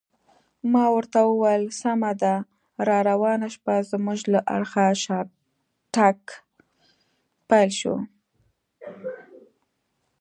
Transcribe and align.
ما 0.71 0.85
ورته 0.95 1.19
وویل: 1.25 1.63
سمه 1.81 2.11
ده، 2.21 2.33
راروانه 2.87 3.47
شپه 3.55 3.75
زموږ 3.91 4.19
له 4.33 4.39
اړخه 4.55 4.85
شاتګ 5.03 6.19
پیل 7.49 7.69
شو. 7.79 7.95